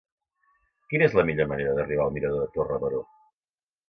[0.93, 3.03] Quina és la millor manera d'arribar al mirador de Torre Baró?